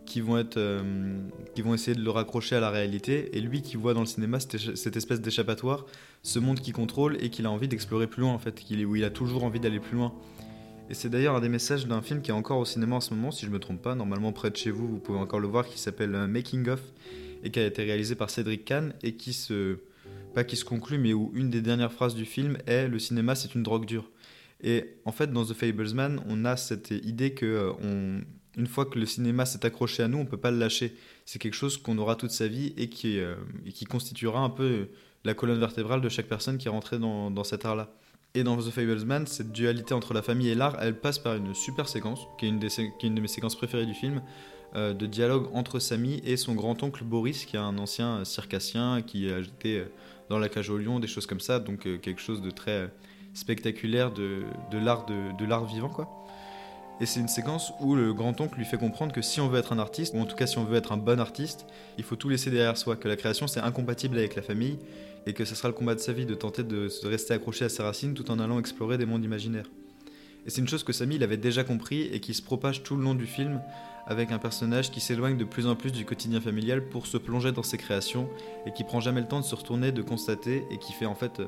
qui 0.06 0.22
vont, 0.22 0.38
être, 0.38 0.56
euh, 0.56 1.18
qui 1.54 1.60
vont 1.60 1.74
essayer 1.74 1.94
de 1.94 2.02
le 2.02 2.10
raccrocher 2.10 2.56
à 2.56 2.60
la 2.60 2.70
réalité, 2.70 3.36
et 3.36 3.40
lui 3.40 3.60
qui 3.60 3.76
voit 3.76 3.92
dans 3.92 4.00
le 4.00 4.06
cinéma 4.06 4.38
cette, 4.40 4.96
espèce 4.96 5.20
d'échappatoire, 5.20 5.84
ce 6.22 6.38
monde 6.38 6.60
qui 6.60 6.72
contrôle 6.72 7.18
et 7.20 7.28
qu'il 7.28 7.44
a 7.44 7.50
envie 7.50 7.68
d'explorer 7.68 8.06
plus 8.06 8.22
loin 8.22 8.32
en 8.32 8.38
fait, 8.38 8.54
qu'il 8.54 8.84
où 8.86 8.96
il 8.96 9.04
a 9.04 9.10
toujours 9.10 9.44
envie 9.44 9.60
d'aller 9.60 9.80
plus 9.80 9.96
loin. 9.96 10.14
Et 10.88 10.94
c'est 10.94 11.08
d'ailleurs 11.08 11.34
un 11.34 11.40
des 11.40 11.48
messages 11.48 11.86
d'un 11.86 12.00
film 12.00 12.22
qui 12.22 12.30
est 12.30 12.34
encore 12.34 12.58
au 12.58 12.64
cinéma 12.64 12.96
en 12.96 13.00
ce 13.00 13.12
moment, 13.12 13.30
si 13.30 13.44
je 13.44 13.50
me 13.50 13.58
trompe 13.58 13.82
pas, 13.82 13.94
normalement 13.94 14.32
près 14.32 14.50
de 14.50 14.56
chez 14.56 14.70
vous, 14.70 14.88
vous 14.88 14.98
pouvez 14.98 15.18
encore 15.18 15.40
le 15.40 15.48
voir, 15.48 15.66
qui 15.66 15.78
s'appelle 15.78 16.14
euh, 16.14 16.26
Making 16.26 16.68
of, 16.68 16.80
et 17.42 17.50
qui 17.50 17.60
a 17.60 17.66
été 17.66 17.82
réalisé 17.82 18.14
par 18.14 18.30
Cédric 18.30 18.64
Kahn, 18.64 18.94
et 19.02 19.16
qui 19.16 19.32
se... 19.32 19.78
pas 20.34 20.44
qui 20.44 20.56
se 20.56 20.64
conclut, 20.64 20.98
mais 20.98 21.12
où 21.12 21.32
une 21.34 21.50
des 21.50 21.60
dernières 21.60 21.92
phrases 21.92 22.14
du 22.14 22.24
film 22.24 22.56
est 22.66 22.88
«Le 22.88 22.98
cinéma 22.98 23.34
c'est 23.34 23.54
une 23.54 23.62
drogue 23.62 23.84
dure». 23.84 24.08
Et 24.62 24.96
en 25.04 25.12
fait, 25.12 25.30
dans 25.32 25.44
The 25.44 25.52
Fablesman, 25.52 26.22
on 26.26 26.44
a 26.44 26.56
cette 26.56 26.90
idée 26.90 27.34
que 27.34 27.46
euh, 27.46 28.20
une 28.56 28.66
fois 28.66 28.86
que 28.86 28.98
le 28.98 29.06
cinéma 29.06 29.44
s'est 29.44 29.64
accroché 29.66 30.02
à 30.02 30.08
nous, 30.08 30.18
on 30.18 30.24
peut 30.24 30.38
pas 30.38 30.50
le 30.50 30.58
lâcher. 30.58 30.96
C'est 31.24 31.38
quelque 31.38 31.54
chose 31.54 31.76
qu'on 31.76 31.98
aura 31.98 32.16
toute 32.16 32.30
sa 32.30 32.48
vie 32.48 32.72
et 32.76 32.88
qui, 32.88 33.18
euh, 33.18 33.34
et 33.66 33.72
qui 33.72 33.84
constituera 33.84 34.40
un 34.40 34.50
peu 34.50 34.88
la 35.24 35.34
colonne 35.34 35.58
vertébrale 35.58 36.00
de 36.00 36.08
chaque 36.08 36.26
personne 36.26 36.56
qui 36.56 36.68
est 36.68 36.70
rentrée 36.70 36.98
dans, 36.98 37.44
cet 37.44 37.64
art-là. 37.64 37.90
Et 38.34 38.44
dans 38.44 38.56
The 38.56 38.70
Fablesman, 38.70 39.26
cette 39.26 39.52
dualité 39.52 39.92
entre 39.92 40.14
la 40.14 40.22
famille 40.22 40.48
et 40.48 40.54
l'art, 40.54 40.76
elle 40.80 40.98
passe 40.98 41.18
par 41.18 41.34
une 41.34 41.54
super 41.54 41.88
séquence, 41.88 42.20
qui 42.38 42.46
est 42.46 42.48
une, 42.48 42.58
des 42.58 42.68
de 42.68 43.20
mes 43.20 43.28
séquences 43.28 43.56
préférées 43.56 43.86
du 43.86 43.94
film, 43.94 44.22
euh, 44.74 44.94
de 44.94 45.06
dialogue 45.06 45.48
entre 45.52 45.78
Samy 45.78 46.20
et 46.24 46.36
son 46.36 46.54
grand-oncle 46.54 47.04
Boris, 47.04 47.44
qui 47.44 47.56
est 47.56 47.60
un 47.60 47.76
ancien 47.78 48.18
euh, 48.18 48.24
circassien 48.24 49.02
qui 49.02 49.30
a 49.30 49.38
été 49.38 49.84
dans 50.30 50.38
la 50.38 50.48
cage 50.48 50.70
au 50.70 50.78
lion, 50.78 50.98
des 51.00 51.08
choses 51.08 51.26
comme 51.26 51.40
ça, 51.40 51.58
donc 51.60 51.80
quelque 52.00 52.20
chose 52.20 52.40
de 52.40 52.50
très 52.50 52.92
spectaculaire 53.34 54.12
de, 54.12 54.42
de 54.70 54.78
l'art 54.78 55.66
vivant, 55.66 55.88
quoi. 55.88 56.25
Et 57.00 57.04
c'est 57.06 57.20
une 57.20 57.28
séquence 57.28 57.74
où 57.80 57.94
le 57.94 58.14
grand-oncle 58.14 58.56
lui 58.58 58.64
fait 58.64 58.78
comprendre 58.78 59.12
que 59.12 59.20
si 59.20 59.40
on 59.40 59.48
veut 59.48 59.58
être 59.58 59.72
un 59.72 59.78
artiste, 59.78 60.14
ou 60.14 60.18
en 60.20 60.24
tout 60.24 60.34
cas 60.36 60.46
si 60.46 60.56
on 60.56 60.64
veut 60.64 60.76
être 60.76 60.92
un 60.92 60.96
bon 60.96 61.20
artiste, 61.20 61.66
il 61.98 62.04
faut 62.04 62.16
tout 62.16 62.28
laisser 62.30 62.50
derrière 62.50 62.78
soi, 62.78 62.96
que 62.96 63.06
la 63.06 63.16
création 63.16 63.46
c'est 63.46 63.60
incompatible 63.60 64.16
avec 64.16 64.34
la 64.34 64.42
famille, 64.42 64.78
et 65.26 65.34
que 65.34 65.44
ce 65.44 65.54
sera 65.54 65.68
le 65.68 65.74
combat 65.74 65.94
de 65.94 66.00
sa 66.00 66.12
vie 66.12 66.24
de 66.24 66.34
tenter 66.34 66.62
de 66.64 66.88
rester 67.04 67.34
accroché 67.34 67.64
à 67.64 67.68
ses 67.68 67.82
racines 67.82 68.14
tout 68.14 68.30
en 68.30 68.38
allant 68.38 68.58
explorer 68.58 68.96
des 68.96 69.04
mondes 69.06 69.24
imaginaires. 69.24 69.66
Et 70.46 70.50
c'est 70.50 70.60
une 70.60 70.68
chose 70.68 70.84
que 70.84 70.92
Samy 70.92 71.16
il 71.16 71.22
avait 71.24 71.36
déjà 71.36 71.64
compris 71.64 72.02
et 72.02 72.20
qui 72.20 72.32
se 72.32 72.40
propage 72.40 72.82
tout 72.82 72.96
le 72.96 73.02
long 73.02 73.14
du 73.14 73.26
film 73.26 73.60
avec 74.06 74.30
un 74.30 74.38
personnage 74.38 74.92
qui 74.92 75.00
s'éloigne 75.00 75.36
de 75.36 75.44
plus 75.44 75.66
en 75.66 75.74
plus 75.74 75.90
du 75.90 76.04
quotidien 76.04 76.40
familial 76.40 76.88
pour 76.88 77.08
se 77.08 77.16
plonger 77.18 77.50
dans 77.50 77.64
ses 77.64 77.76
créations 77.76 78.28
et 78.64 78.72
qui 78.72 78.84
prend 78.84 79.00
jamais 79.00 79.20
le 79.20 79.26
temps 79.26 79.40
de 79.40 79.44
se 79.44 79.56
retourner, 79.56 79.90
de 79.90 80.02
constater 80.02 80.64
et 80.70 80.78
qui 80.78 80.92
fait 80.92 81.06
en 81.06 81.16
fait 81.16 81.40
euh, 81.40 81.46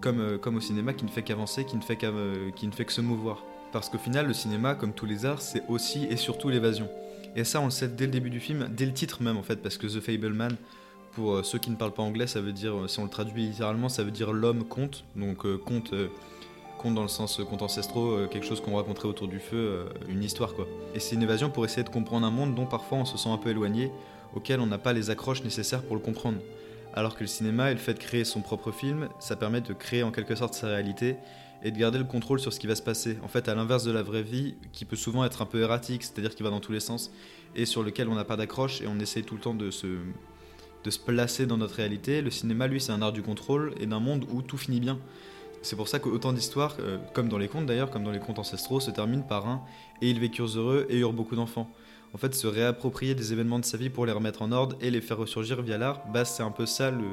comme, 0.00 0.20
euh, 0.20 0.38
comme 0.38 0.54
au 0.54 0.60
cinéma 0.60 0.92
qui 0.94 1.04
ne 1.04 1.10
fait 1.10 1.22
qu'avancer, 1.22 1.64
qui, 1.64 1.76
ne 1.76 1.82
fait 1.82 1.96
qu'à- 1.96 2.06
euh, 2.10 2.52
qui 2.52 2.68
ne 2.68 2.72
fait 2.72 2.84
que 2.84 2.92
se 2.92 3.00
mouvoir. 3.00 3.42
Parce 3.76 3.90
qu'au 3.90 3.98
final, 3.98 4.26
le 4.26 4.32
cinéma, 4.32 4.74
comme 4.74 4.94
tous 4.94 5.04
les 5.04 5.26
arts, 5.26 5.42
c'est 5.42 5.62
aussi 5.68 6.06
et 6.06 6.16
surtout 6.16 6.48
l'évasion. 6.48 6.88
Et 7.34 7.44
ça, 7.44 7.60
on 7.60 7.66
le 7.66 7.70
sait 7.70 7.88
dès 7.88 8.06
le 8.06 8.10
début 8.10 8.30
du 8.30 8.40
film, 8.40 8.68
dès 8.70 8.86
le 8.86 8.94
titre 8.94 9.22
même 9.22 9.36
en 9.36 9.42
fait, 9.42 9.56
parce 9.56 9.76
que 9.76 9.86
The 9.86 10.00
Fableman, 10.00 10.56
pour 11.12 11.34
euh, 11.34 11.42
ceux 11.42 11.58
qui 11.58 11.68
ne 11.68 11.76
parlent 11.76 11.92
pas 11.92 12.02
anglais, 12.02 12.26
ça 12.26 12.40
veut 12.40 12.52
dire, 12.52 12.74
euh, 12.74 12.88
si 12.88 12.98
on 13.00 13.04
le 13.04 13.10
traduit 13.10 13.48
littéralement, 13.48 13.90
ça 13.90 14.02
veut 14.02 14.10
dire 14.10 14.32
l'homme 14.32 14.64
conte. 14.64 15.04
Donc 15.14 15.44
euh, 15.44 15.58
conte, 15.58 15.92
conte 16.78 16.94
dans 16.94 17.02
le 17.02 17.08
sens 17.08 17.38
conte 17.50 17.60
ancestraux, 17.60 18.26
quelque 18.30 18.46
chose 18.46 18.62
qu'on 18.62 18.76
raconterait 18.76 19.08
autour 19.08 19.28
du 19.28 19.40
feu, 19.40 19.90
une 20.08 20.24
histoire 20.24 20.54
quoi. 20.54 20.66
Et 20.94 20.98
c'est 20.98 21.14
une 21.14 21.22
évasion 21.22 21.50
pour 21.50 21.66
essayer 21.66 21.84
de 21.84 21.90
comprendre 21.90 22.26
un 22.26 22.30
monde 22.30 22.54
dont 22.54 22.66
parfois 22.66 22.96
on 22.96 23.04
se 23.04 23.18
sent 23.18 23.28
un 23.28 23.36
peu 23.36 23.50
éloigné, 23.50 23.92
auquel 24.34 24.58
on 24.60 24.66
n'a 24.66 24.78
pas 24.78 24.94
les 24.94 25.10
accroches 25.10 25.44
nécessaires 25.44 25.82
pour 25.82 25.96
le 25.96 26.02
comprendre. 26.02 26.38
Alors 26.94 27.14
que 27.14 27.20
le 27.20 27.26
cinéma 27.26 27.70
et 27.70 27.74
le 27.74 27.80
fait 27.80 27.92
de 27.92 27.98
créer 27.98 28.24
son 28.24 28.40
propre 28.40 28.72
film, 28.72 29.10
ça 29.18 29.36
permet 29.36 29.60
de 29.60 29.74
créer 29.74 30.02
en 30.02 30.12
quelque 30.12 30.34
sorte 30.34 30.54
sa 30.54 30.68
réalité 30.68 31.16
et 31.62 31.70
de 31.70 31.78
garder 31.78 31.98
le 31.98 32.04
contrôle 32.04 32.40
sur 32.40 32.52
ce 32.52 32.60
qui 32.60 32.66
va 32.66 32.74
se 32.74 32.82
passer. 32.82 33.18
En 33.22 33.28
fait, 33.28 33.48
à 33.48 33.54
l'inverse 33.54 33.84
de 33.84 33.92
la 33.92 34.02
vraie 34.02 34.22
vie, 34.22 34.54
qui 34.72 34.84
peut 34.84 34.96
souvent 34.96 35.24
être 35.24 35.42
un 35.42 35.46
peu 35.46 35.60
erratique, 35.60 36.02
c'est-à-dire 36.02 36.34
qui 36.34 36.42
va 36.42 36.50
dans 36.50 36.60
tous 36.60 36.72
les 36.72 36.80
sens, 36.80 37.10
et 37.54 37.66
sur 37.66 37.82
lequel 37.82 38.08
on 38.08 38.14
n'a 38.14 38.24
pas 38.24 38.36
d'accroche 38.36 38.82
et 38.82 38.86
on 38.86 38.98
essaye 38.98 39.24
tout 39.24 39.34
le 39.34 39.40
temps 39.40 39.54
de 39.54 39.70
se, 39.70 39.86
de 40.84 40.90
se 40.90 40.98
placer 40.98 41.46
dans 41.46 41.56
notre 41.56 41.74
réalité, 41.74 42.22
le 42.22 42.30
cinéma, 42.30 42.66
lui, 42.66 42.80
c'est 42.80 42.92
un 42.92 43.02
art 43.02 43.12
du 43.12 43.22
contrôle 43.22 43.74
et 43.80 43.86
d'un 43.86 44.00
monde 44.00 44.24
où 44.30 44.42
tout 44.42 44.58
finit 44.58 44.80
bien. 44.80 44.98
C'est 45.62 45.74
pour 45.74 45.88
ça 45.88 45.98
qu'autant 45.98 46.32
d'histoires, 46.32 46.76
euh, 46.78 46.98
comme 47.12 47.28
dans 47.28 47.38
les 47.38 47.48
contes 47.48 47.66
d'ailleurs, 47.66 47.90
comme 47.90 48.04
dans 48.04 48.12
les 48.12 48.20
contes 48.20 48.38
ancestraux, 48.38 48.78
se 48.78 48.90
terminent 48.90 49.24
par 49.24 49.48
un 49.48 49.62
et 50.00 50.10
ils 50.10 50.20
vécurent 50.20 50.56
heureux 50.56 50.86
et 50.88 50.98
eurent 50.98 51.12
beaucoup 51.12 51.34
d'enfants. 51.34 51.68
En 52.14 52.18
fait, 52.18 52.34
se 52.34 52.46
réapproprier 52.46 53.14
des 53.14 53.32
événements 53.32 53.58
de 53.58 53.64
sa 53.64 53.76
vie 53.76 53.90
pour 53.90 54.06
les 54.06 54.12
remettre 54.12 54.42
en 54.42 54.52
ordre 54.52 54.76
et 54.80 54.90
les 54.90 55.00
faire 55.00 55.18
ressurgir 55.18 55.60
via 55.62 55.76
l'art, 55.76 56.02
bah, 56.12 56.24
c'est 56.24 56.42
un 56.42 56.52
peu 56.52 56.66
ça 56.66 56.90
le, 56.90 57.04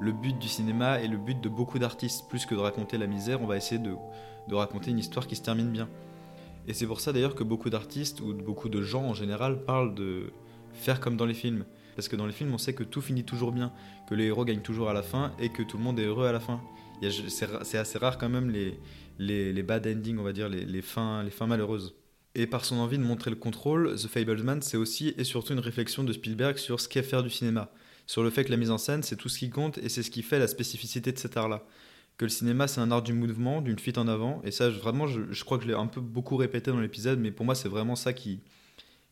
le 0.00 0.12
but 0.12 0.38
du 0.38 0.48
cinéma 0.48 1.00
et 1.00 1.08
le 1.08 1.16
but 1.16 1.40
de 1.40 1.48
beaucoup 1.48 1.78
d'artistes. 1.78 2.28
Plus 2.28 2.46
que 2.46 2.54
de 2.54 2.60
raconter 2.60 2.98
la 2.98 3.06
misère, 3.06 3.42
on 3.42 3.46
va 3.46 3.56
essayer 3.56 3.80
de, 3.80 3.94
raconter 4.54 4.90
une 4.90 4.98
histoire 4.98 5.26
qui 5.26 5.36
se 5.36 5.42
termine 5.42 5.70
bien. 5.70 5.88
Et 6.66 6.74
c'est 6.74 6.86
pour 6.86 7.00
ça 7.00 7.12
d'ailleurs 7.12 7.34
que 7.34 7.44
beaucoup 7.44 7.70
d'artistes 7.70 8.20
ou 8.20 8.34
beaucoup 8.34 8.68
de 8.68 8.82
gens 8.82 9.04
en 9.04 9.14
général 9.14 9.64
parlent 9.64 9.94
de 9.94 10.32
faire 10.72 11.00
comme 11.00 11.16
dans 11.16 11.26
les 11.26 11.34
films. 11.34 11.64
Parce 11.94 12.08
que 12.08 12.16
dans 12.16 12.26
les 12.26 12.32
films, 12.32 12.52
on 12.52 12.58
sait 12.58 12.74
que 12.74 12.84
tout 12.84 13.00
finit 13.00 13.24
toujours 13.24 13.52
bien, 13.52 13.72
que 14.08 14.14
les 14.14 14.24
héros 14.24 14.44
gagnent 14.44 14.60
toujours 14.60 14.90
à 14.90 14.92
la 14.92 15.02
fin 15.02 15.32
et 15.38 15.48
que 15.48 15.62
tout 15.62 15.78
le 15.78 15.84
monde 15.84 15.98
est 15.98 16.04
heureux 16.04 16.26
à 16.26 16.32
la 16.32 16.40
fin. 16.40 16.60
C'est 17.28 17.78
assez 17.78 17.98
rare 17.98 18.18
quand 18.18 18.28
même 18.28 18.50
les, 19.18 19.62
bad 19.62 19.86
endings, 19.86 20.18
on 20.18 20.22
va 20.22 20.32
dire, 20.32 20.48
les, 20.48 20.64
les 20.64 20.82
fins, 20.82 21.22
les 21.22 21.30
fins 21.30 21.46
malheureuses. 21.46 21.94
Et 22.34 22.46
par 22.46 22.66
son 22.66 22.76
envie 22.76 22.98
de 22.98 23.02
montrer 23.02 23.30
le 23.30 23.36
contrôle, 23.36 23.94
The 23.94 24.08
Fableman, 24.08 24.60
c'est 24.60 24.76
aussi 24.76 25.14
et 25.16 25.24
surtout 25.24 25.54
une 25.54 25.58
réflexion 25.58 26.04
de 26.04 26.12
Spielberg 26.12 26.58
sur 26.58 26.80
ce 26.80 26.88
qu'est 26.88 27.02
faire 27.02 27.22
du 27.22 27.30
cinéma. 27.30 27.70
Sur 28.06 28.22
le 28.22 28.30
fait 28.30 28.44
que 28.44 28.50
la 28.50 28.56
mise 28.56 28.70
en 28.70 28.78
scène, 28.78 29.02
c'est 29.02 29.16
tout 29.16 29.28
ce 29.28 29.38
qui 29.38 29.50
compte 29.50 29.78
et 29.78 29.88
c'est 29.88 30.02
ce 30.02 30.10
qui 30.10 30.22
fait 30.22 30.38
la 30.38 30.46
spécificité 30.46 31.12
de 31.12 31.18
cet 31.18 31.36
art-là. 31.36 31.64
Que 32.18 32.24
le 32.24 32.30
cinéma, 32.30 32.66
c'est 32.68 32.80
un 32.80 32.90
art 32.90 33.02
du 33.02 33.12
mouvement, 33.12 33.60
d'une 33.60 33.78
fuite 33.78 33.98
en 33.98 34.08
avant. 34.08 34.40
Et 34.44 34.50
ça, 34.50 34.70
je- 34.70 34.78
vraiment, 34.78 35.06
je, 35.06 35.44
crois 35.44 35.58
que 35.58 35.64
je 35.64 35.68
l'ai 35.68 35.74
un 35.74 35.86
peu 35.86 36.00
beaucoup 36.00 36.36
répété 36.36 36.70
dans 36.70 36.80
l'épisode, 36.80 37.18
mais 37.18 37.30
pour 37.30 37.44
moi, 37.44 37.54
c'est 37.54 37.68
vraiment 37.68 37.96
ça 37.96 38.12
qui, 38.12 38.40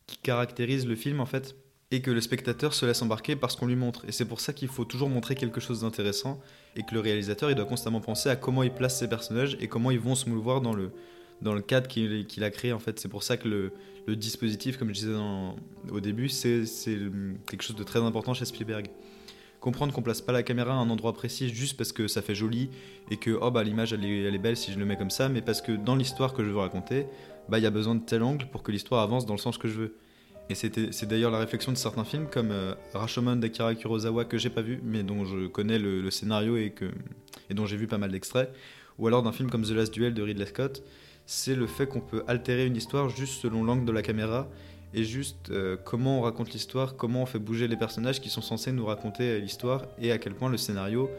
qui 0.06 0.16
caractérise 0.18 0.86
le 0.86 0.96
film, 0.96 1.20
en 1.20 1.26
fait. 1.26 1.54
Et 1.90 2.00
que 2.00 2.10
le 2.10 2.20
spectateur 2.20 2.72
se 2.72 2.86
laisse 2.86 3.02
embarquer 3.02 3.36
parce 3.36 3.56
qu'on 3.56 3.66
lui 3.66 3.76
montre. 3.76 4.04
Et 4.08 4.12
c'est 4.12 4.24
pour 4.24 4.40
ça 4.40 4.52
qu'il 4.52 4.68
faut 4.68 4.84
toujours 4.84 5.10
montrer 5.10 5.34
quelque 5.34 5.60
chose 5.60 5.82
d'intéressant 5.82 6.40
et 6.76 6.82
que 6.82 6.94
le 6.94 7.00
réalisateur, 7.00 7.50
il 7.50 7.56
doit 7.56 7.66
constamment 7.66 8.00
penser 8.00 8.30
à 8.30 8.36
comment 8.36 8.62
il 8.62 8.72
place 8.72 8.98
ses 8.98 9.06
personnages 9.08 9.56
et 9.60 9.68
comment 9.68 9.90
ils 9.90 10.00
vont 10.00 10.14
se 10.14 10.28
mouvoir 10.28 10.60
dans 10.62 10.72
le, 10.72 10.92
dans 11.42 11.52
le 11.54 11.60
cadre 11.60 11.86
qu'il 11.86 12.42
a 12.42 12.50
créé 12.50 12.72
en 12.72 12.78
fait. 12.78 12.98
C'est 12.98 13.08
pour 13.08 13.22
ça 13.22 13.36
que 13.36 13.46
le, 13.48 13.72
le 14.06 14.16
dispositif, 14.16 14.76
comme 14.76 14.88
je 14.88 14.94
disais 14.94 15.14
au 15.90 16.00
début, 16.00 16.28
c'est 16.28 16.64
quelque 17.46 17.62
chose 17.62 17.76
de 17.76 17.84
très 17.84 18.00
important 18.00 18.34
chez 18.34 18.44
Spielberg. 18.44 18.88
comprendre 19.60 19.94
qu'on 19.94 20.02
place 20.02 20.20
pas 20.20 20.32
la 20.32 20.42
caméra 20.42 20.74
à 20.74 20.76
un 20.76 20.90
endroit 20.90 21.14
précis 21.14 21.48
juste 21.48 21.78
parce 21.78 21.90
que 21.90 22.06
ça 22.06 22.20
fait 22.20 22.34
joli 22.34 22.68
et 23.10 23.16
que 23.16 23.30
oh 23.40 23.50
bah 23.50 23.62
l'image 23.64 23.94
elle 23.94 24.04
est, 24.04 24.24
elle 24.24 24.34
est 24.34 24.38
belle 24.38 24.58
si 24.58 24.70
je 24.72 24.78
le 24.78 24.84
mets 24.84 24.98
comme 24.98 25.10
ça, 25.10 25.30
mais 25.30 25.40
parce 25.40 25.62
que 25.62 25.72
dans 25.72 25.96
l'histoire 25.96 26.34
que 26.34 26.44
je 26.44 26.50
veux 26.50 26.58
raconter, 26.58 27.06
bah 27.48 27.58
il 27.58 27.62
y 27.62 27.66
a 27.66 27.70
besoin 27.70 27.94
de 27.94 28.02
tel 28.04 28.22
angle 28.22 28.46
pour 28.52 28.62
que 28.62 28.70
l'histoire 28.72 29.00
avance 29.02 29.24
dans 29.24 29.32
le 29.32 29.38
sens 29.38 29.56
que 29.56 29.68
je 29.68 29.74
veux. 29.74 29.96
Et 30.50 30.54
c'est 30.54 31.06
d'ailleurs 31.06 31.30
la 31.30 31.38
réflexion 31.38 31.72
de 31.72 31.78
certains 31.78 32.04
films 32.04 32.26
comme 32.30 32.50
euh, 32.50 32.74
Rashomon 32.92 33.36
d'Akira 33.36 33.74
Kurosawa 33.74 34.26
que 34.26 34.36
j'ai 34.36 34.50
pas 34.50 34.60
vu, 34.60 34.78
mais 34.84 35.02
dont 35.02 35.24
je 35.24 35.46
connais 35.46 35.78
le, 35.78 36.02
le 36.02 36.10
scénario 36.10 36.58
et, 36.58 36.68
que, 36.68 36.84
et 37.48 37.54
dont 37.54 37.64
j'ai 37.64 37.78
vu 37.78 37.86
pas 37.86 37.96
mal 37.96 38.10
d'extraits, 38.10 38.52
ou 38.98 39.06
alors 39.06 39.22
d'un 39.22 39.32
film 39.32 39.50
comme 39.50 39.62
The 39.62 39.70
Last 39.70 39.94
Duel 39.94 40.12
de 40.12 40.20
Ridley 40.20 40.44
Scott, 40.44 40.82
c'est 41.26 41.54
le 41.54 41.66
fait 41.66 41.86
qu'on 41.86 42.00
peut 42.00 42.22
altérer 42.26 42.66
une 42.66 42.76
histoire 42.76 43.08
juste 43.08 43.40
selon 43.40 43.64
l'angle 43.64 43.84
de 43.84 43.92
la 43.92 44.02
caméra 44.02 44.48
et 44.94 45.04
juste 45.04 45.50
euh, 45.50 45.76
comment 45.84 46.20
on 46.20 46.22
raconte 46.22 46.52
l'histoire, 46.52 46.96
comment 46.96 47.22
on 47.22 47.26
fait 47.26 47.38
bouger 47.40 47.66
les 47.66 47.76
personnages 47.76 48.20
qui 48.20 48.30
sont 48.30 48.42
censés 48.42 48.72
nous 48.72 48.86
raconter 48.86 49.24
euh, 49.24 49.38
l'histoire 49.38 49.86
et 50.00 50.12
à 50.12 50.18
quel 50.18 50.34
point 50.34 50.48
le 50.48 50.56
scénario 50.56 51.10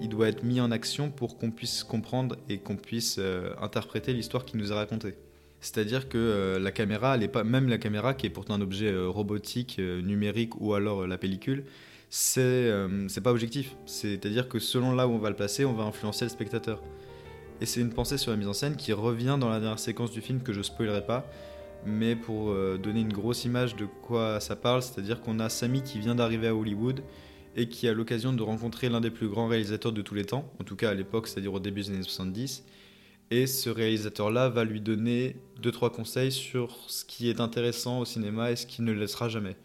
il 0.00 0.08
doit 0.08 0.28
être 0.28 0.42
mis 0.42 0.60
en 0.60 0.70
action 0.70 1.10
pour 1.10 1.38
qu'on 1.38 1.50
puisse 1.50 1.84
comprendre 1.84 2.36
et 2.48 2.58
qu'on 2.58 2.76
puisse 2.76 3.16
euh, 3.18 3.54
interpréter 3.60 4.12
l'histoire 4.12 4.44
qui 4.44 4.56
nous 4.56 4.72
est 4.72 4.74
racontée. 4.74 5.14
C'est-à-dire 5.60 6.10
que 6.10 6.58
la 6.60 6.72
caméra, 6.72 7.16
pas, 7.32 7.42
même 7.42 7.70
la 7.70 7.78
caméra 7.78 8.12
qui 8.12 8.26
est 8.26 8.30
pourtant 8.30 8.52
un 8.52 8.60
objet 8.60 8.94
robotique, 8.94 9.78
numérique 9.78 10.60
ou 10.60 10.74
alors 10.74 11.06
la 11.06 11.16
pellicule, 11.16 11.64
c'est 12.10 12.70
pas 13.22 13.30
objectif. 13.30 13.74
C'est-à-dire 13.86 14.50
que 14.50 14.58
selon 14.58 14.94
là 14.94 15.08
où 15.08 15.12
on 15.12 15.18
va 15.18 15.30
le 15.30 15.36
placer, 15.36 15.64
on 15.64 15.72
va 15.72 15.84
influencer 15.84 16.26
le 16.26 16.28
spectateur. 16.28 16.82
Et 17.60 17.66
c'est 17.66 17.80
une 17.80 17.92
pensée 17.92 18.18
sur 18.18 18.30
la 18.30 18.36
mise 18.36 18.48
en 18.48 18.52
scène 18.52 18.76
qui 18.76 18.92
revient 18.92 19.36
dans 19.38 19.48
la 19.48 19.60
dernière 19.60 19.78
séquence 19.78 20.10
du 20.10 20.20
film 20.20 20.42
que 20.42 20.52
je 20.52 20.62
spoilerai 20.62 21.06
pas, 21.06 21.24
mais 21.86 22.16
pour 22.16 22.50
euh, 22.50 22.78
donner 22.78 23.00
une 23.00 23.12
grosse 23.12 23.44
image 23.44 23.76
de 23.76 23.86
quoi 23.86 24.40
ça 24.40 24.56
parle, 24.56 24.82
c'est-à-dire 24.82 25.20
qu'on 25.20 25.38
a 25.38 25.48
Samy 25.48 25.82
qui 25.82 25.98
vient 25.98 26.14
d'arriver 26.14 26.48
à 26.48 26.54
Hollywood 26.54 27.02
et 27.56 27.68
qui 27.68 27.86
a 27.88 27.92
l'occasion 27.92 28.32
de 28.32 28.42
rencontrer 28.42 28.88
l'un 28.88 29.00
des 29.00 29.10
plus 29.10 29.28
grands 29.28 29.46
réalisateurs 29.46 29.92
de 29.92 30.02
tous 30.02 30.14
les 30.14 30.24
temps, 30.24 30.50
en 30.60 30.64
tout 30.64 30.76
cas 30.76 30.90
à 30.90 30.94
l'époque, 30.94 31.28
c'est-à-dire 31.28 31.54
au 31.54 31.60
début 31.60 31.82
des 31.82 31.90
années 31.90 32.02
70. 32.02 32.64
Et 33.30 33.46
ce 33.46 33.70
réalisateur-là 33.70 34.48
va 34.48 34.64
lui 34.64 34.80
donner 34.80 35.36
deux 35.60 35.70
trois 35.70 35.90
conseils 35.90 36.32
sur 36.32 36.76
ce 36.88 37.04
qui 37.04 37.30
est 37.30 37.40
intéressant 37.40 38.00
au 38.00 38.04
cinéma 38.04 38.50
et 38.50 38.56
ce 38.56 38.66
qui 38.66 38.82
ne 38.82 38.92
le 38.92 39.00
laissera 39.00 39.28
jamais. 39.28 39.56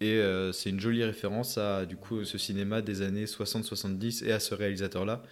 Et 0.00 0.12
euh, 0.12 0.52
c'est 0.52 0.70
une 0.70 0.78
jolie 0.78 1.02
référence 1.04 1.56
à 1.56 1.86
du 1.86 1.96
coup 1.96 2.24
ce 2.24 2.36
cinéma 2.38 2.82
des 2.82 3.00
années 3.02 3.24
60-70 3.24 4.24
et 4.24 4.32
à 4.32 4.40
ce 4.40 4.54
réalisateur-là, 4.54 5.22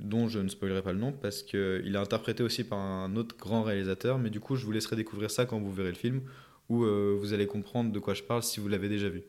dont 0.00 0.28
je 0.28 0.38
ne 0.38 0.48
spoilerai 0.48 0.82
pas 0.82 0.92
le 0.92 0.98
nom 0.98 1.12
parce 1.12 1.42
qu'il 1.42 1.92
est 1.94 1.98
interprété 1.98 2.42
aussi 2.42 2.64
par 2.64 2.78
un 2.78 3.16
autre 3.16 3.36
grand 3.36 3.62
réalisateur. 3.62 4.18
Mais 4.18 4.30
du 4.30 4.40
coup, 4.40 4.56
je 4.56 4.64
vous 4.64 4.72
laisserai 4.72 4.96
découvrir 4.96 5.30
ça 5.30 5.46
quand 5.46 5.60
vous 5.60 5.72
verrez 5.72 5.90
le 5.90 5.96
film, 5.96 6.22
où 6.68 6.84
euh, 6.84 7.16
vous 7.18 7.32
allez 7.32 7.46
comprendre 7.46 7.92
de 7.92 7.98
quoi 7.98 8.14
je 8.14 8.22
parle 8.22 8.42
si 8.42 8.60
vous 8.60 8.68
l'avez 8.68 8.88
déjà 8.88 9.08
vu. 9.08 9.22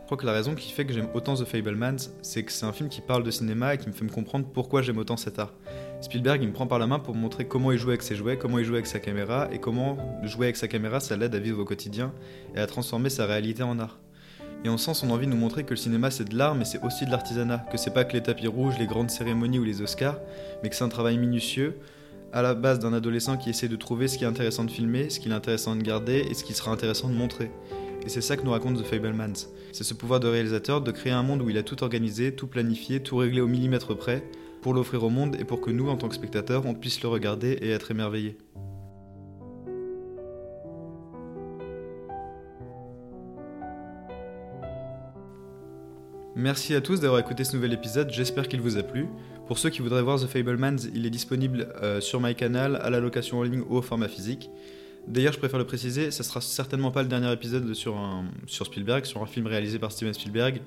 Je 0.00 0.16
crois 0.16 0.22
que 0.22 0.26
la 0.26 0.32
raison 0.32 0.56
qui 0.56 0.72
fait 0.72 0.84
que 0.84 0.92
j'aime 0.92 1.08
autant 1.14 1.36
The 1.36 1.44
Fablemans, 1.44 2.10
c'est 2.22 2.42
que 2.42 2.50
c'est 2.50 2.66
un 2.66 2.72
film 2.72 2.88
qui 2.88 3.00
parle 3.00 3.22
de 3.22 3.30
cinéma 3.30 3.74
et 3.74 3.78
qui 3.78 3.86
me 3.86 3.92
fait 3.92 4.04
me 4.04 4.10
comprendre 4.10 4.44
pourquoi 4.52 4.82
j'aime 4.82 4.98
autant 4.98 5.16
cet 5.16 5.38
art. 5.38 5.54
Spielberg, 6.00 6.42
il 6.42 6.48
me 6.48 6.52
prend 6.52 6.66
par 6.66 6.80
la 6.80 6.88
main 6.88 6.98
pour 6.98 7.14
montrer 7.14 7.46
comment 7.46 7.70
il 7.70 7.78
joue 7.78 7.90
avec 7.90 8.02
ses 8.02 8.16
jouets, 8.16 8.36
comment 8.36 8.58
il 8.58 8.64
joue 8.64 8.74
avec 8.74 8.86
sa 8.86 8.98
caméra, 8.98 9.48
et 9.52 9.60
comment 9.60 9.98
jouer 10.24 10.46
avec 10.46 10.56
sa 10.56 10.66
caméra, 10.66 10.98
ça 10.98 11.16
l'aide 11.16 11.36
à 11.36 11.38
vivre 11.38 11.60
au 11.60 11.64
quotidien 11.64 12.12
et 12.56 12.58
à 12.58 12.66
transformer 12.66 13.08
sa 13.08 13.24
réalité 13.24 13.62
en 13.62 13.78
art. 13.78 14.00
Et 14.64 14.68
on 14.68 14.76
sent 14.76 14.94
son 14.94 15.10
envie 15.10 15.26
de 15.26 15.30
nous 15.30 15.38
montrer 15.38 15.64
que 15.64 15.70
le 15.70 15.76
cinéma 15.76 16.10
c'est 16.10 16.28
de 16.28 16.36
l'art, 16.36 16.54
mais 16.54 16.64
c'est 16.64 16.82
aussi 16.82 17.06
de 17.06 17.10
l'artisanat, 17.10 17.64
que 17.70 17.78
c'est 17.78 17.94
pas 17.94 18.04
que 18.04 18.12
les 18.12 18.22
tapis 18.22 18.46
rouges, 18.46 18.78
les 18.78 18.86
grandes 18.86 19.10
cérémonies 19.10 19.58
ou 19.58 19.64
les 19.64 19.80
Oscars, 19.80 20.18
mais 20.62 20.68
que 20.68 20.76
c'est 20.76 20.84
un 20.84 20.88
travail 20.88 21.16
minutieux, 21.16 21.78
à 22.32 22.42
la 22.42 22.54
base 22.54 22.78
d'un 22.78 22.92
adolescent 22.92 23.36
qui 23.36 23.50
essaie 23.50 23.68
de 23.68 23.76
trouver 23.76 24.06
ce 24.06 24.18
qui 24.18 24.24
est 24.24 24.28
intéressant 24.28 24.64
de 24.64 24.70
filmer, 24.70 25.08
ce 25.10 25.18
qui 25.18 25.28
est 25.28 25.32
intéressant 25.32 25.74
de 25.76 25.82
garder 25.82 26.26
et 26.30 26.34
ce 26.34 26.44
qui 26.44 26.52
sera 26.52 26.70
intéressant 26.70 27.08
de 27.08 27.14
montrer. 27.14 27.50
Et 28.04 28.08
c'est 28.08 28.20
ça 28.20 28.36
que 28.36 28.42
nous 28.42 28.50
raconte 28.50 28.82
The 28.82 28.86
Fablemans. 28.86 29.48
C'est 29.72 29.84
ce 29.84 29.94
pouvoir 29.94 30.20
de 30.20 30.28
réalisateur 30.28 30.80
de 30.80 30.90
créer 30.90 31.12
un 31.12 31.22
monde 31.22 31.42
où 31.42 31.50
il 31.50 31.58
a 31.58 31.62
tout 31.62 31.82
organisé, 31.82 32.34
tout 32.34 32.46
planifié, 32.46 33.00
tout 33.00 33.16
réglé 33.16 33.40
au 33.40 33.46
millimètre 33.46 33.96
près, 33.96 34.22
pour 34.62 34.74
l'offrir 34.74 35.04
au 35.04 35.10
monde 35.10 35.36
et 35.40 35.44
pour 35.44 35.60
que 35.60 35.70
nous, 35.70 35.88
en 35.88 35.96
tant 35.96 36.08
que 36.08 36.14
spectateurs, 36.14 36.66
on 36.66 36.74
puisse 36.74 37.02
le 37.02 37.08
regarder 37.08 37.52
et 37.62 37.70
être 37.70 37.90
émerveillés. 37.90 38.36
Merci 46.40 46.74
à 46.74 46.80
tous 46.80 47.00
d'avoir 47.00 47.20
écouté 47.20 47.44
ce 47.44 47.54
nouvel 47.54 47.74
épisode, 47.74 48.10
j'espère 48.10 48.48
qu'il 48.48 48.62
vous 48.62 48.78
a 48.78 48.82
plu. 48.82 49.08
Pour 49.46 49.58
ceux 49.58 49.68
qui 49.68 49.82
voudraient 49.82 50.00
voir 50.00 50.18
The 50.18 50.26
Fablemans, 50.26 50.88
il 50.94 51.04
est 51.04 51.10
disponible 51.10 51.68
euh, 51.82 52.00
sur 52.00 52.18
MyCanal, 52.18 52.76
à 52.76 52.88
la 52.88 52.98
location 52.98 53.40
en 53.40 53.42
ligne 53.42 53.62
ou 53.68 53.76
au 53.76 53.82
format 53.82 54.08
physique. 54.08 54.48
D'ailleurs, 55.06 55.34
je 55.34 55.38
préfère 55.38 55.58
le 55.58 55.66
préciser, 55.66 56.10
ça 56.10 56.22
sera 56.22 56.40
certainement 56.40 56.92
pas 56.92 57.02
le 57.02 57.08
dernier 57.08 57.30
épisode 57.30 57.74
sur, 57.74 57.94
sur 58.46 58.64
Spielberg, 58.64 59.04
sur 59.04 59.22
un 59.22 59.26
film 59.26 59.48
réalisé 59.48 59.78
par 59.78 59.92
Steven 59.92 60.14
Spielberg, 60.14 60.62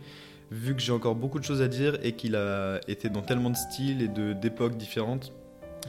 vu 0.52 0.76
que 0.76 0.82
j'ai 0.82 0.92
encore 0.92 1.16
beaucoup 1.16 1.40
de 1.40 1.44
choses 1.44 1.64
à 1.64 1.68
dire 1.68 1.98
et 2.04 2.12
qu'il 2.12 2.36
a 2.36 2.80
été 2.88 3.10
dans 3.10 3.24
tellement 3.24 3.50
de 3.50 3.58
styles 3.58 4.04
et 4.04 4.36
d'époques 4.36 4.78
différentes 4.78 5.34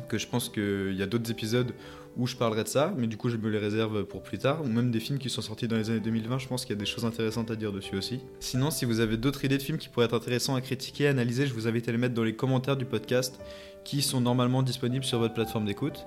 que 0.08 0.16
je 0.16 0.26
pense 0.26 0.48
qu'il 0.48 0.94
y 0.96 1.02
a 1.02 1.06
d'autres 1.06 1.30
épisodes 1.30 1.72
où 2.16 2.26
je 2.26 2.36
parlerai 2.36 2.62
de 2.62 2.68
ça, 2.68 2.94
mais 2.96 3.06
du 3.06 3.16
coup 3.16 3.28
je 3.28 3.36
me 3.36 3.48
les 3.48 3.58
réserve 3.58 4.04
pour 4.04 4.22
plus 4.22 4.38
tard, 4.38 4.62
ou 4.62 4.66
même 4.66 4.90
des 4.90 5.00
films 5.00 5.18
qui 5.18 5.30
sont 5.30 5.42
sortis 5.42 5.68
dans 5.68 5.76
les 5.76 5.90
années 5.90 6.00
2020, 6.00 6.38
je 6.38 6.48
pense 6.48 6.64
qu'il 6.64 6.74
y 6.74 6.78
a 6.78 6.80
des 6.80 6.86
choses 6.86 7.04
intéressantes 7.04 7.50
à 7.50 7.56
dire 7.56 7.72
dessus 7.72 7.96
aussi. 7.96 8.20
Sinon, 8.40 8.70
si 8.70 8.84
vous 8.84 9.00
avez 9.00 9.16
d'autres 9.16 9.44
idées 9.44 9.58
de 9.58 9.62
films 9.62 9.78
qui 9.78 9.88
pourraient 9.88 10.06
être 10.06 10.14
intéressants 10.14 10.54
à 10.54 10.60
critiquer, 10.60 11.08
à 11.08 11.10
analyser, 11.10 11.46
je 11.46 11.54
vous 11.54 11.66
invite 11.66 11.88
à 11.88 11.92
les 11.92 11.98
mettre 11.98 12.14
dans 12.14 12.24
les 12.24 12.36
commentaires 12.36 12.76
du 12.76 12.84
podcast, 12.84 13.40
qui 13.84 14.02
sont 14.02 14.20
normalement 14.20 14.62
disponibles 14.62 15.04
sur 15.04 15.18
votre 15.18 15.34
plateforme 15.34 15.66
d'écoute. 15.66 16.06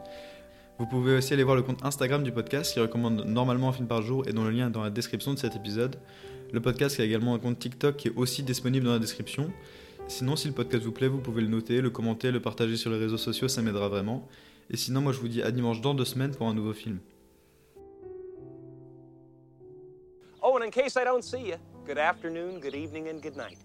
Vous 0.79 0.85
pouvez 0.85 1.17
aussi 1.17 1.33
aller 1.33 1.43
voir 1.43 1.55
le 1.55 1.63
compte 1.63 1.83
Instagram 1.83 2.23
du 2.23 2.31
podcast 2.31 2.73
qui 2.73 2.79
recommande 2.79 3.25
normalement 3.25 3.69
un 3.69 3.73
film 3.73 3.87
par 3.87 4.01
jour 4.01 4.27
et 4.27 4.33
dont 4.33 4.43
le 4.43 4.51
lien 4.51 4.67
est 4.67 4.71
dans 4.71 4.83
la 4.83 4.91
description 4.91 5.33
de 5.33 5.39
cet 5.39 5.55
épisode. 5.55 5.95
Le 6.53 6.61
podcast 6.61 6.99
a 6.99 7.03
également 7.03 7.33
un 7.33 7.39
compte 7.39 7.57
TikTok 7.57 7.97
qui 7.97 8.07
est 8.09 8.13
aussi 8.15 8.43
disponible 8.43 8.85
dans 8.85 8.93
la 8.93 8.99
description. 8.99 9.51
Sinon, 10.07 10.35
si 10.35 10.47
le 10.47 10.53
podcast 10.53 10.83
vous 10.83 10.91
plaît, 10.91 11.07
vous 11.07 11.17
pouvez 11.17 11.41
le 11.41 11.47
noter, 11.47 11.81
le 11.81 11.89
commenter, 11.89 12.31
le 12.31 12.39
partager 12.39 12.77
sur 12.77 12.91
les 12.91 12.97
réseaux 12.97 13.17
sociaux, 13.17 13.47
ça 13.47 13.61
m'aidera 13.61 13.89
vraiment. 13.89 14.27
Et 14.69 14.77
sinon, 14.77 15.01
moi 15.01 15.13
je 15.13 15.19
vous 15.19 15.27
dis 15.27 15.41
à 15.41 15.51
dimanche 15.51 15.81
dans 15.81 15.93
deux 15.93 16.05
semaines 16.05 16.35
pour 16.35 16.47
un 16.47 16.53
nouveau 16.53 16.73
film. 16.73 16.99
Oh, 20.41 20.55
and 20.57 20.63
in 20.63 20.71
case 20.71 20.95
I 20.95 21.03
don't 21.03 21.23
see 21.23 21.49
you, 21.49 21.55
good 21.85 21.97
afternoon, 21.97 22.59
good 22.59 22.75
evening, 22.75 23.09
and 23.09 23.21
good 23.21 23.35
night. 23.35 23.57